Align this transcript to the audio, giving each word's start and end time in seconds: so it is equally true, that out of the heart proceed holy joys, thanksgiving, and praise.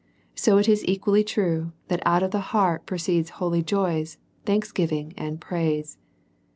so 0.33 0.57
it 0.57 0.67
is 0.67 0.83
equally 0.85 1.23
true, 1.23 1.73
that 1.87 2.01
out 2.07 2.23
of 2.23 2.31
the 2.31 2.39
heart 2.57 2.87
proceed 2.87 3.29
holy 3.29 3.61
joys, 3.61 4.17
thanksgiving, 4.47 5.13
and 5.15 5.39
praise. 5.39 5.99